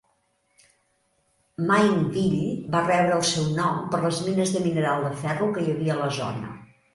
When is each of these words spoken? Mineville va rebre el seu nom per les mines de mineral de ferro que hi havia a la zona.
Mineville 1.71 2.47
va 2.77 2.81
rebre 2.87 3.13
el 3.19 3.23
seu 3.33 3.45
nom 3.59 3.77
per 3.93 4.01
les 4.07 4.23
mines 4.31 4.55
de 4.57 4.63
mineral 4.65 5.07
de 5.09 5.13
ferro 5.21 5.51
que 5.59 5.67
hi 5.69 5.77
havia 5.77 5.95
a 5.99 6.01
la 6.03 6.11
zona. 6.19 6.53